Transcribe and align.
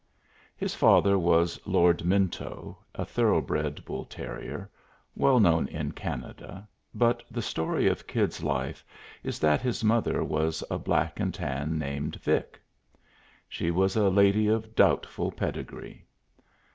His 0.57 0.73
father 0.73 1.15
was 1.19 1.59
Lord 1.63 2.03
Minto, 2.03 2.75
a 2.95 3.05
thoroughbred 3.05 3.85
bull 3.85 4.05
terrier, 4.05 4.67
well 5.15 5.39
known 5.39 5.67
in 5.67 5.91
Canada, 5.91 6.67
but 6.91 7.21
the 7.29 7.43
story 7.43 7.85
of 7.85 8.07
Kid's 8.07 8.41
life 8.41 8.83
is 9.23 9.37
that 9.37 9.61
his 9.61 9.83
mother 9.83 10.23
was 10.23 10.63
a 10.71 10.79
black 10.79 11.19
and 11.19 11.31
tan 11.35 11.77
named 11.77 12.15
Vic. 12.15 12.59
She 13.47 13.69
was 13.69 13.95
a 13.95 14.09
lady 14.09 14.47
of 14.47 14.73
doubtful 14.75 15.31
pedigree. 15.31 16.07